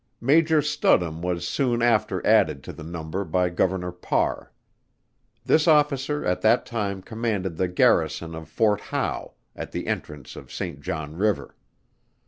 Major 0.19 0.63
STUDHOLM 0.63 1.21
was 1.21 1.47
soon 1.47 1.83
after 1.83 2.25
added 2.25 2.63
to 2.63 2.73
the 2.73 2.81
number 2.81 3.23
by 3.23 3.49
Governor 3.51 3.91
PARR. 3.91 4.51
This 5.45 5.67
Officer 5.67 6.25
at 6.25 6.41
that 6.41 6.65
time 6.65 7.03
commanded 7.03 7.55
the 7.57 7.67
Garrison 7.67 8.33
of 8.33 8.49
Fort 8.49 8.81
Howe, 8.81 9.33
at 9.55 9.71
the 9.71 9.85
entrance 9.85 10.35
of 10.35 10.51
Saint 10.51 10.81
John 10.81 11.17
River. 11.17 11.55